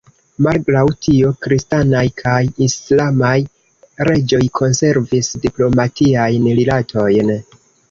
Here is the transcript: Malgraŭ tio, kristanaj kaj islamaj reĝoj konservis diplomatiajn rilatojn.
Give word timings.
Malgraŭ 0.45 0.85
tio, 1.07 1.33
kristanaj 1.47 2.01
kaj 2.21 2.39
islamaj 2.69 3.35
reĝoj 4.09 4.41
konservis 4.63 5.31
diplomatiajn 5.47 6.51
rilatojn. 6.63 7.33